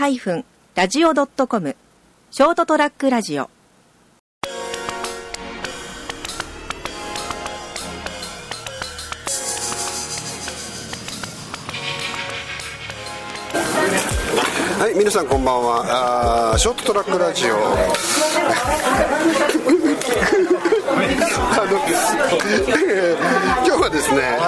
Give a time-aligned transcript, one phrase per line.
[0.00, 1.76] ST-radio.com
[2.30, 3.50] ショートトラックラジオ
[14.78, 16.52] はい、皆さんこんばんは。
[16.54, 17.56] あショートトラックラジオ。
[20.92, 21.78] あの
[23.66, 24.38] 今日はですね、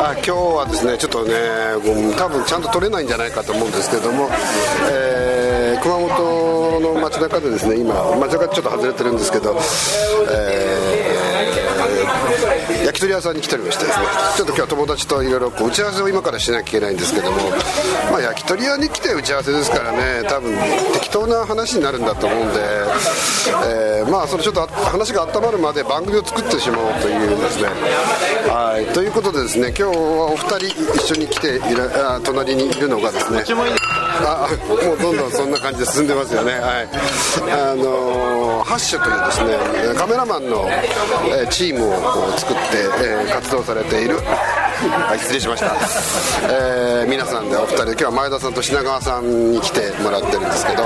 [0.00, 1.34] あ 今日はですね、ちょっとね、
[2.16, 4.30] 多分ちゃんと撮れないんじゃないかと思うんですけども、
[4.90, 9.56] えー熊本の街中でですね、今、街中ちょっと外れてるんですけど、
[10.30, 11.15] えー
[12.86, 14.06] 焼き鳥屋さんに来ておりましてですね。
[14.36, 17.38] ちょっと今日は友達といろいろ打ち合わせを今からしなきゃいけないんですけども、
[18.12, 20.22] まあ、焼き鳥屋に来て打ち合わせですからね。
[20.28, 20.56] 多分
[20.92, 22.60] 適当な話になるんだと思うんで、
[23.66, 27.68] えーまあそのちょっと話が温まるまで番組を作ってしまおうというですね。
[28.46, 28.86] はい。
[28.94, 33.42] ということでですね今日はお二人一緒に来ていら隣にいるのがですね。
[34.86, 36.52] もうどんどんそんな感じで進んでますよね。
[36.52, 36.88] はい。
[37.50, 40.68] あのハッシュというですねカメラマンの、
[41.50, 42.62] チームをこう作って、
[43.02, 44.18] え活動されている
[44.76, 45.74] はい失礼しました、
[46.52, 50.82] えー皆さんでお二人で今日は前田さんと品川さんに来てもらってるんですけど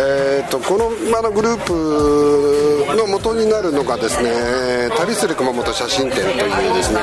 [0.00, 7.00] えー、とこの、まあ、のグループの元になるのがですね旅する熊本写真展というですね、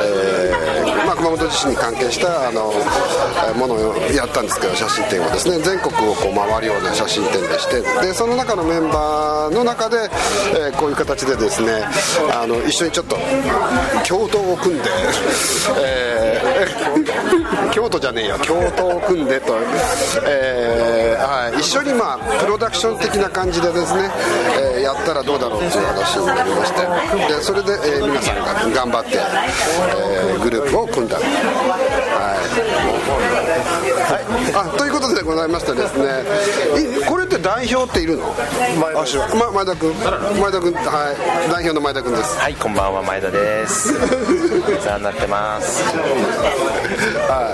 [0.00, 2.72] えーまあ、熊本地震に関係したあの
[3.54, 9.96] ものをやったんですけど写真展をですね全国をこう回るような写真展でしてでその中のメンバーの中で、
[10.58, 11.84] えーこういう形でですね
[12.32, 13.16] あの一緒にちょっと
[14.08, 14.84] 共闘を組んで、
[15.78, 16.40] え
[17.72, 18.38] 京都じゃねえよ。
[18.38, 19.54] 共闘を組んでと、
[20.26, 24.10] えーはい、一緒にまあプロダクション的な感じでですね、
[24.60, 26.80] えーやったらどうだろうっていう話になりまして。
[27.32, 31.16] でそれで、えー皆さんが頑張って、えーグループを組んだ。
[31.16, 31.22] は
[34.18, 36.24] い、あということでございましてですね。
[37.08, 38.34] これ代表っているの？
[39.00, 39.92] あしま前田君。
[39.94, 40.72] 前田君。
[40.74, 41.12] は
[41.48, 41.50] い。
[41.50, 42.38] 代表の前田君です。
[42.38, 43.92] はい、こんばんは、前田です。
[43.98, 45.82] お世話になってます。
[47.28, 47.52] は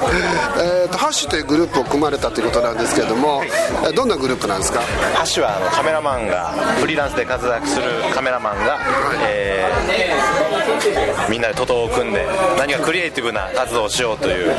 [0.58, 0.62] い。
[0.82, 3.42] えーとハッシュというグループを組まれたということなんですけれども、
[3.84, 4.80] えーどんなグループなんですか？
[5.14, 7.84] ハッシュはあのカメラマンが、フリーランスで活躍する
[8.14, 8.78] カメラマンが、
[9.26, 12.26] えーみんなで徒党を組んで、
[12.58, 14.54] 何かクリエイティブな活動をしようという、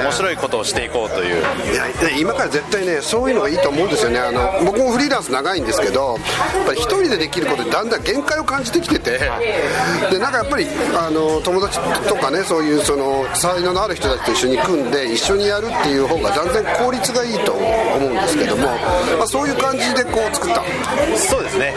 [0.00, 1.42] 面白いことをしていこうという、
[1.72, 4.18] いやね今から絶対ねそういうのがいいと思うんですよね。
[4.20, 6.18] あの僕もフリーランス長いんですけど
[6.54, 9.18] やっぱり一人でできることでだんだん限界を感じてきてて
[10.10, 18.66] でなんかやっぱりあの友達とかねそういうその才能のある人たちと一緒に組んで一緒にやるっていう方が断然効率がいいと思うんですけども、
[19.18, 20.62] まあ、そういう感じでこう作った。
[21.16, 21.74] そうですね、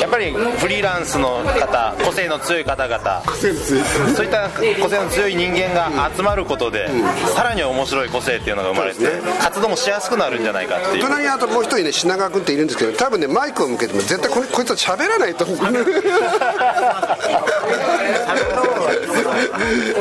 [0.00, 4.48] やっぱりフリーランスの方、個性の強い方々、そういった
[4.82, 6.88] 個性の強い人間が集まることで、
[7.34, 11.02] さらに面白い個性っていうのが生まれて、活動もしやすくなるんじゃないかっていう。
[11.02, 15.44] 隣にあともう一人ね品川君っているんですけど多分ねマイクを向けても絶対これこいつは喋らないと。
[15.44, 15.58] 思 う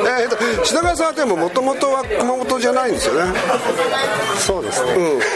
[0.07, 3.31] えーと品川さんはでももともとは熊本じゃないんですよね。
[4.39, 4.93] そうですね。
[4.93, 5.21] うん。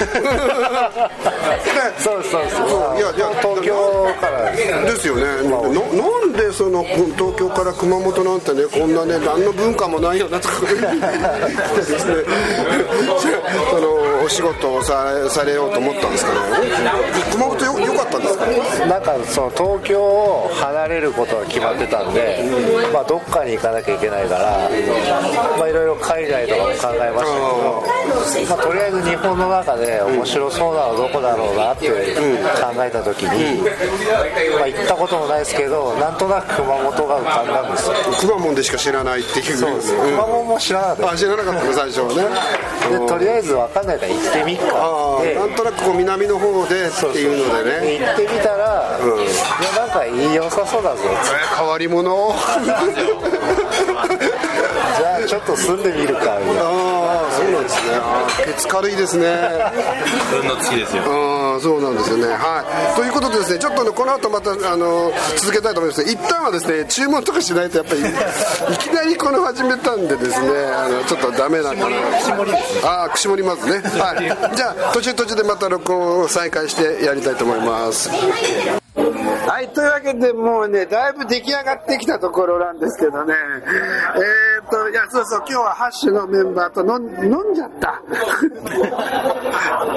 [1.99, 2.97] そうそうそう。
[2.97, 5.23] いやいや東京からですよね。
[5.43, 5.69] なな
[6.25, 6.83] んでその
[7.17, 10.85] 東京から熊本なんてねこんなね何の文化もないよなとか言って
[11.77, 12.15] ですね。
[13.69, 16.67] そのお仕事をさされようと思ったんですかね？
[17.31, 18.85] 熊本よよかったんですか？
[18.85, 22.43] なんかその東京を離れることが決まってたんで、
[22.93, 24.69] まあどっかに行かなきゃいけないから、
[25.57, 26.93] まあいろいろ海外とかも考えました
[28.39, 31.93] けど、まあとりあえず日本の中で面白そうなのどこだろうなって考
[32.77, 33.61] えた時に、
[34.57, 37.95] まあ行ったこともないですけど、なんとなく熊本が浮かんだんですよ。
[38.19, 39.93] 熊本でしか知らないっていうそうです。
[39.93, 39.97] ん。
[39.97, 41.11] 熊本も知らなかった。
[41.11, 42.21] あ知らなかったの最初はね。
[42.91, 47.99] でとりあえず分かんないから行ってみっかでああなんとなくこう南の方でっていうのでね。
[47.99, 49.21] 行ってみたら、うん。
[49.21, 49.31] いや
[49.77, 51.01] なんかいい良さそうだぞ。
[51.05, 51.07] え
[51.57, 52.11] 変わり者
[55.27, 56.61] ちょっと住んでみるかみたいな。
[56.63, 58.45] ああそうなんですね。
[58.45, 59.25] ケツ軽いですね。
[60.41, 61.03] 運の月ですよ。
[61.03, 62.27] ああそうなんですよね。
[62.27, 62.95] はい。
[62.95, 66.03] ということでですねちょっとねこの後またあの続けたいと思います。
[66.03, 71.97] 一旦はですね注文とかしないとやっぱりいきなりこの始めたんでですねあのちょっとダメなかな
[72.83, 73.81] ああ串盛りますね。
[73.99, 74.55] はい。
[74.55, 78.09] じゃあ途中途中でまた録音を再開してやりたいと思います
[79.61, 83.35] はい、というわけでもうね、だいぶ出来上がってきたところなんですけどね。
[83.35, 88.01] えーっと、いや、そうそう、今日はハッシュのメンバーと飲ん飲んじゃった。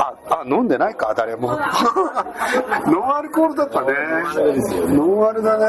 [0.05, 1.49] あ、あ、飲んでないか、誰も。
[2.89, 3.95] ノンアルコールだったね。
[4.89, 5.67] ノンアルだね。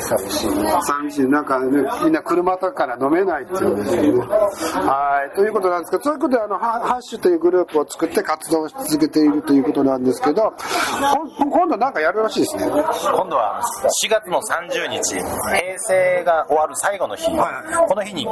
[0.00, 0.50] 寂しい。
[0.82, 1.26] 寂しい。
[1.26, 4.18] なんかね、みんな車とかから飲めないっていうんですよね。
[4.20, 5.34] はい。
[5.34, 10.52] ということなんですけど、そういうことで、あの、ハハッシュというグループを作って活動し続けているということなんですけど、
[11.50, 12.66] 今度なんかやるらしいですね。
[12.66, 13.62] 今度は
[14.04, 17.24] 4月の30日平成が終わる最後の日。
[17.88, 18.26] この日に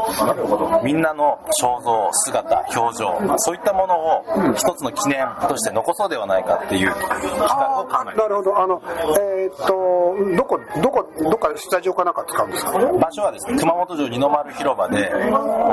[0.82, 4.24] みんなの肖像姿表情そういったものを
[4.54, 7.08] 一つの記念として残そうではないかっていう企
[7.38, 8.58] 画を考えてなるほど。
[8.58, 12.72] あの、えーと、どこ、どこ、どっかスタジオかなんか使うんですか？
[12.72, 15.18] 場所はですね熊本城二の丸広場であ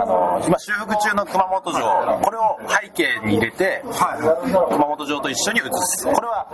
[0.06, 6.06] の今修復中の熊本城これを背景に入れて熊本城と一緒に映す。
[6.06, 6.48] これは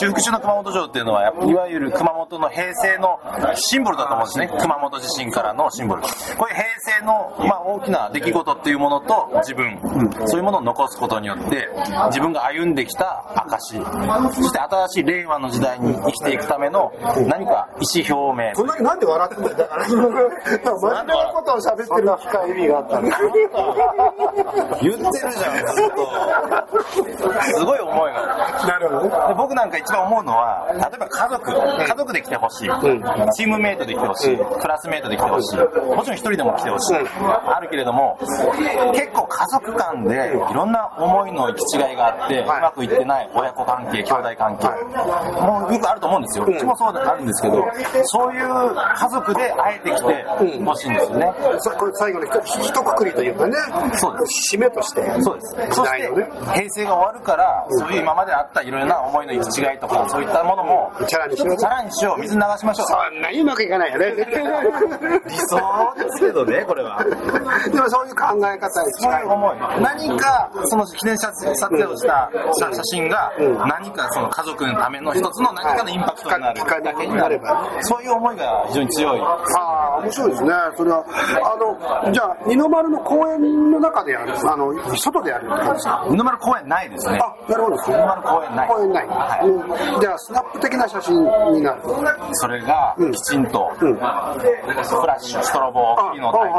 [0.00, 3.20] 修復中の熊本城っていうのはいわゆる熊本の平成の
[3.54, 4.50] シンボルだと思うんですね。
[4.60, 6.02] 熊本地震からのシンボル。
[6.02, 6.64] こういう平
[7.00, 9.78] 成の、まあ、大きな出来事っていうものと自分、
[10.26, 11.68] そういうものを残すことによって
[12.08, 13.76] 自分が歩んできた証
[14.34, 16.92] そして新しい令和の時代に生きていくための
[17.26, 19.56] 何か意思表明そんなになんで笑ってんだよ。
[19.56, 22.16] だから、真面目なことを喋ってるの。
[22.16, 23.18] 深い意味があったんだ。
[24.82, 25.32] 言ってるじゃん
[25.74, 26.06] ずっと
[27.42, 28.53] すごい思いが。
[29.28, 32.68] で僕なんか一番思うのは例えば家族家族で来てほしい、
[33.34, 35.58] チームメイトで来てほしい、クラスメイトで来てほしい。
[35.58, 38.18] もちろん一人でも来てほしい、あるけれども
[38.94, 44.68] 結構家族間でいろんな思いの行き違いがあって、うまくいってない親子関係兄弟関係、
[45.40, 47.64] もうよくあると思うんですよ、うちもそうあるんですけど
[48.04, 50.24] そういう家族であえて来て
[50.64, 53.54] ほしいんですよね、そこれ最後の一一括りというかね。
[53.94, 54.56] そうです。
[54.56, 55.02] 締めとして。
[55.22, 55.56] そうです。
[55.70, 56.10] そして、
[56.54, 62.86] 平成が終わるから、そういう今まであったいろいろな思いの行き違いとか、そういったものも、チャラにしようチャラにしよう、水に流しましょう。
[62.86, 64.12] そんなにうまくいかないよね。
[65.28, 67.02] 理想ですけどね、これは。
[67.04, 69.22] でもそういう考え方にそう近い。
[69.22, 69.56] いう思い。
[69.80, 71.32] 何か、その記念撮
[71.68, 73.32] 影をした写写真が、
[73.66, 79.20] 何かその家族のための一つの何かのインパクトになるはいだけになれば、そういう思いが非常に強い。
[79.20, 80.50] ああ、面白いですね。
[80.76, 81.04] それは、
[81.44, 86.04] あの、じゃあ、二の丸の公園の中でやる、あの、外でやるってことですか？
[86.08, 87.18] 二の丸公園ないですね。
[87.22, 87.76] あ、なるほど。
[87.76, 88.63] 二の丸公園ない。
[88.66, 89.06] 公園ない。
[89.06, 89.48] はい。
[89.48, 90.00] うん。
[90.00, 91.80] じゃあ、スナップ的な写真になる。
[92.32, 96.52] それがきちんと、フラッシュ、ストロボ機能タイ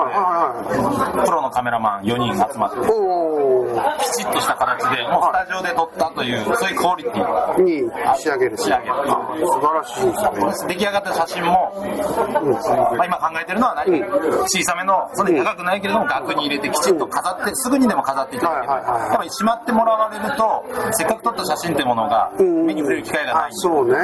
[1.13, 2.79] プで、プロのカメラマン4人集まって、
[4.03, 8.57] きちっとした形で、もうスタジオで撮ったという、そういうクオリティに仕上げる。
[8.57, 8.93] 仕上げる。
[8.93, 10.73] あ素晴らしいですね。
[10.73, 11.73] 出来上がった写真も、
[12.97, 14.03] まあ、今考えてるのは何、
[14.47, 18.71] 小さめの、そんなに高くないけれども、額に入れてきちんと飾って、すぐにでも飾っていただける。
[18.71, 23.49] はいはいはいやっぱりしまってもらわれると、せっかく撮った写真ってものが、目に触れる機会がない。
[23.53, 23.97] そうね。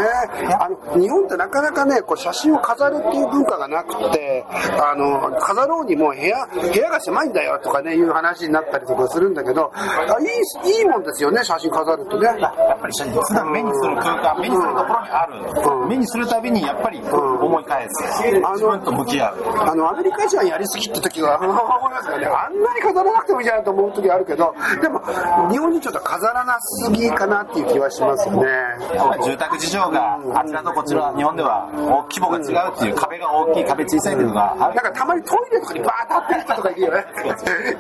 [0.59, 4.45] あの、日本ってなかなかね、こう写真を飾るっていう文化がなくて、
[4.79, 12.25] あの、飾ろうにも部屋、部屋が狭いんだよとかね、いう話になったりとかするんだけど、あいい、いいもんですよね、写真飾るとね。
[12.25, 15.88] やっぱり普段目にする空間、目にするところにある。
[15.88, 18.23] 目にするたびにやっぱり思い返す。
[18.23, 19.35] 自分と向き合う。
[19.69, 22.25] あの、アメリカ人はやりすぎって時は 思いますよね。
[22.25, 25.01] あんなに飾らなくてもいいじゃないと思う時あるけど、でも、
[25.49, 28.47] 日本人ちょっと飾らなすぎかなっていう気はしますよね。
[28.94, 37.06] やっぱり住宅事情があちらとこちら日本では大規模が違うっていう壁が大きい壁小さいっていうのがなんかたまにトイレとかにバーッ立ってる人とかいるよね。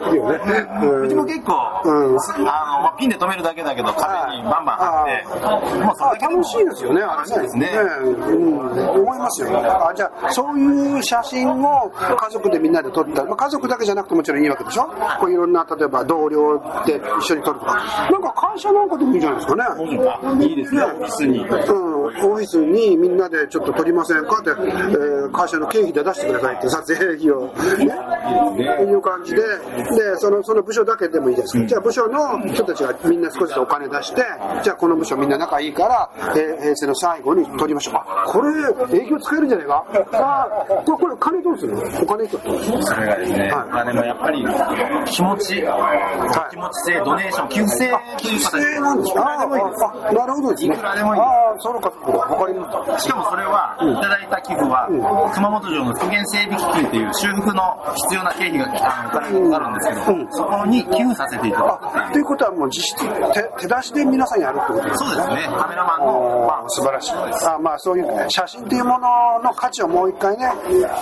[0.07, 0.39] いるよね。
[1.05, 1.53] うちも結構、
[1.85, 7.27] うんあのまあピンで止めるだけだけど壁にバンバン貼ってもうそれあだけ楽しいですよね、あれね。
[7.27, 7.69] そうですね
[8.01, 9.49] うん、思いますよ。
[9.59, 14.87] あじゃあ、そういう写真を家族でみんなで撮った、まあ、家族だけじゃなくてもちろんいいわけでしょ？
[15.19, 17.75] こういろんな、例えば同僚で一緒に撮るとか。
[18.11, 19.80] なんか会社なんかでもいいんじゃないですかね。
[20.41, 21.39] いいですねオフィスに。
[21.39, 29.47] うん、オフィスにみんなでちょっと撮りませんかって、えー会社の経費で出してくださいって撮影費を、ね、いう感じで、で、
[30.17, 31.65] その、その部署だけでもいいです。
[31.65, 34.25] じゃあ部署の人たちがみんな少しずつお金出して、
[34.61, 37.95] じゃあこの部署みんな仲いいから、えー平成の最後に撮りましょう。
[37.95, 38.51] あ、これ
[38.99, 39.85] 営業使えるんじゃないか？
[40.13, 41.81] あーこれ、これ金どうするの？
[42.01, 42.37] お金と。
[42.83, 43.69] それがですね、はい。
[43.69, 44.45] まあでもやっぱり
[45.07, 47.89] 気持ち、気持ち性ドネーション寄付制っ
[48.19, 49.05] ていう形えー、なんで。
[49.07, 50.75] すかあーあなるほどですね。
[50.75, 51.91] いくらでもいいああ、そうか、
[52.97, 54.87] しかもそれは、いただいた寄付は、
[55.35, 57.77] 熊本城の復元整備基金っていう修復の
[58.09, 67.13] 必要な経費があのお金がかかるんですけど、そこに寄付させていただくあ、ということはもう実質手手出しで皆さんやるってことですかそうですね、カメラマンの、まあ、素晴らしい。
[67.13, 69.07] あまあそういう写真っていうもの
[69.43, 70.51] の価値をもう一回ね、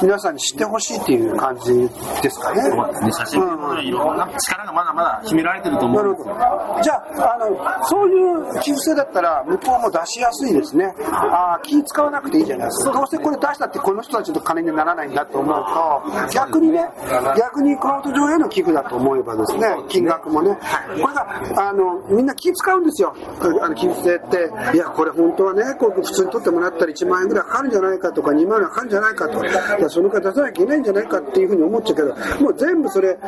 [0.01, 1.89] 皆さんに知ってほしいっていう感じ
[2.22, 2.62] ですかね。
[2.62, 6.36] そうですね、写真というものにいろんな力がまだまだ秘められてると思うんですよ。
[6.36, 6.82] ど。
[6.82, 10.88] じゃあ、あの、そういう寄付制だったら、向こうも出しやすいですね。
[11.05, 12.93] ああ、気使わなくていいじゃないですか。
[12.93, 16.89] どうせこれ出したってこの人たちの金にならないんだと思うと、逆にね、
[17.38, 20.58] 逆逆に熊本城への寄付だと思えばですね、金額もね、
[21.01, 23.13] これが、あの、みんな気使うんですよ。
[23.62, 33.19] あの、寄付制って、いや、これ本当はね、こう普通に取ってもらったら1万円ぐらいかかるんじゃないかとか、2万円かかるんじゃないかと、いやその方出さなきゃいけないんじゃないかっていうふうに思っちゃうけど、もう全部それ、ね、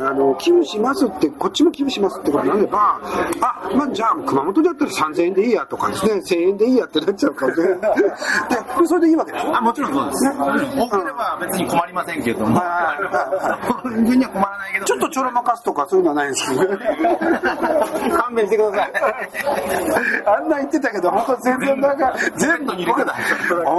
[0.00, 3.00] あの、寄付しますって、こっちも寄付しますってことになれば、
[3.40, 7.62] あ、まあ、じゃあ、熊本だったら3000円でいいやとかですね、1000円でいいやってなっちゃうからね。
[7.64, 10.24] で、それでいいわけですあ、もちろんそうです。
[10.24, 10.30] ね、
[10.76, 12.60] 多ければ別に困りませんけども、
[13.84, 14.86] 全然には困らないけど。
[14.86, 16.78] ちょっとちょろまかすとかそういうのはないんですけどね。
[18.16, 18.92] 勘弁してください。
[20.26, 23.14] あんな言ってたけど、本当全然なんか、全部僕だ。
[23.14, 23.16] あ、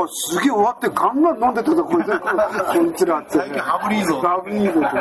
[0.10, 2.20] すげえ終わってガンガン飲んでたぞ、こいつ。
[2.20, 3.38] こいつらって。
[3.38, 4.92] 最近ハブリーゾハブリーゾっ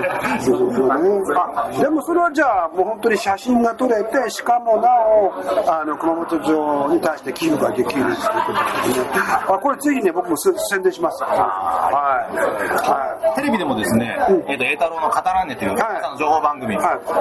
[1.75, 1.83] て。
[1.83, 5.33] でもそれはじゃあ、もう本当に写真が撮れて、しかもなお、
[5.71, 9.07] あの、熊本城に対して寄付ができるっていうことですね。
[9.49, 11.23] あ、これぜひね、僕も宣伝します。
[11.23, 12.14] はい。
[12.35, 13.41] はい。
[13.41, 14.17] テレビでもですね、
[14.49, 16.75] えっと、栄太郎の語らねという、の情報番組、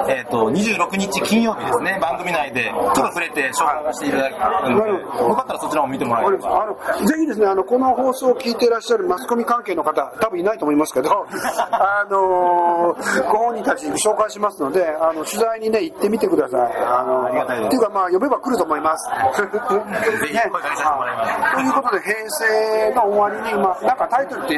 [0.08, 4.90] えっと、26日金曜日ですね、番組内で、ちょっと触れて紹介していただくので、
[5.24, 6.64] よかったらそちらも見てもらえれば。
[6.64, 11.26] あの、ぜひですね、あの、この放送を聞いていらっしゃるマスコミ関係の方、多分いないと思いますけど、
[11.72, 16.72] あのー、ご本人たち紹介しますので、あの、取材にね、行ってみてください。
[16.86, 17.68] あの、ありがたいです。
[17.68, 19.10] っていうか、まあ、呼べば来ると思います。
[20.22, 21.56] ぜひ声かけさせてもらいます。
[21.56, 24.54] ということで、平成の終わりに、まあ、なんかタイトルって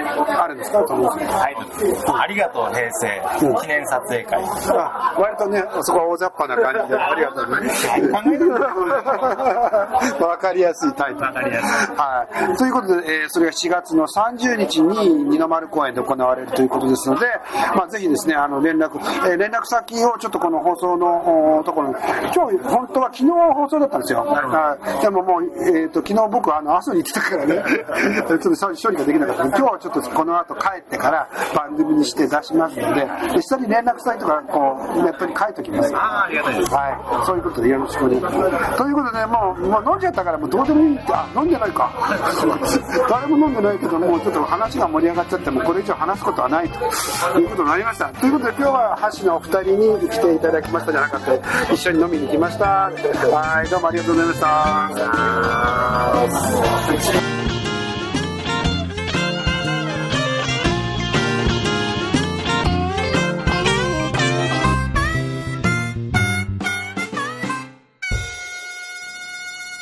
[0.46, 0.80] あるんですか？
[0.86, 1.62] タイト
[2.14, 2.20] ル。
[2.20, 3.22] ありがとう、平成。
[3.62, 4.44] 記念撮影会。
[4.70, 7.88] あ割とね、そこは大雑把な感じで、ありがとうございます。
[10.24, 11.26] わかりやすいタイトル。
[11.26, 11.96] わかりやすい。
[11.96, 12.58] はい。
[12.58, 17.26] ということで、えー、それが4月の30日に二の丸公園で行われるということですので、
[17.76, 21.96] まあ、ぜひですね、あの、連絡、えー、連絡先をちょっとこの放送のところに、
[22.34, 24.26] 今日、本当は昨日放送だったんですよ。
[25.02, 27.56] でももう、えっ、ー、と、昨日僕、あの、阿蘇に行ってたからね、
[28.28, 35.96] ちょっと処理ができなかった今日はちょっとこの後帰ってから番組にして出しますので、で下に連絡先とか、こう、ネットに書いておきます。
[35.96, 36.74] ああ、ありがたいです。
[36.74, 37.26] はい。
[37.26, 38.78] そういうことでよろしくお願いします。
[38.78, 41.92] ということで、もう、もう飲んじゃったから、もうどうでもいいって、あ、飲んでないか。
[43.10, 48.06] 誰も飲んでないけど、もうちょっと話が盛り上がっちゃって、もうこれ以上話すことはないということになりました。
[48.08, 51.36] ということで、今日は橋のお二人に来ていただきましたじゃなかった
[51.74, 52.66] 一緒に飲みに来ました。
[52.66, 54.34] はい、どうもありがとうございま
[57.00, 57.25] した。